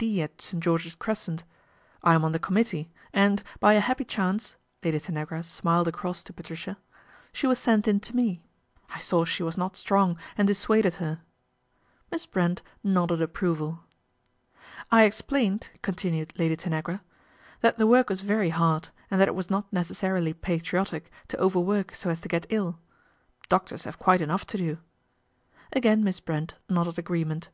D. 0.00 0.22
at 0.22 0.40
St. 0.40 0.62
George's 0.62 0.94
Crescent. 0.94 1.42
I 2.04 2.14
am 2.14 2.24
on 2.24 2.32
e 2.32 2.38
committee 2.38 2.88
and, 3.12 3.42
by 3.58 3.72
a 3.72 3.80
happy 3.80 4.04
chance," 4.04 4.54
Lady 4.84 5.00
agra 5.18 5.42
smiled 5.42 5.88
across 5.88 6.22
to 6.22 6.32
Patricia," 6.32 6.78
she 7.32 7.48
was 7.48 7.58
sent 7.58 7.84
to 7.84 8.14
me. 8.14 8.44
I 8.90 9.00
saw 9.00 9.24
she 9.24 9.42
was 9.42 9.58
not 9.58 9.76
strong 9.76 10.16
and 10.36 10.46
dis 10.46 10.70
aded 10.70 10.94
her." 11.02 11.20
Miss 12.12 12.26
Brent 12.26 12.62
nodded 12.84 13.20
approval. 13.20 13.80
I 14.88 15.02
explained," 15.02 15.70
continued 15.82 16.32
Lady 16.38 16.54
Tanagra," 16.56 17.00
that 17.62 17.76
work 17.80 18.08
was 18.08 18.20
very 18.20 18.50
hard, 18.50 18.90
and 19.10 19.20
that 19.20 19.26
it 19.26 19.34
was 19.34 19.50
not 19.50 19.66
cessarily 19.72 20.32
patriotic 20.32 21.10
to 21.26 21.40
overwork 21.40 21.92
so 21.96 22.08
as 22.08 22.20
to 22.20 22.28
get 22.28 22.46
ill.;, 22.50 22.78
Ibctors 23.50 23.82
have 23.82 23.98
quite 23.98 24.20
enough 24.20 24.46
to 24.46 24.56
do."; 24.56 24.78
I] 25.74 25.78
Again 25.78 26.04
Miss 26.04 26.20
Brent 26.20 26.54
nodded 26.68 27.00
agreement. 27.00 27.48